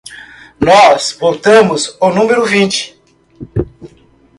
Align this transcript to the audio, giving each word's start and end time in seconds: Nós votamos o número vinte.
Nós 0.59 1.11
votamos 1.21 1.95
o 1.99 2.09
número 2.09 2.43
vinte. 2.43 2.99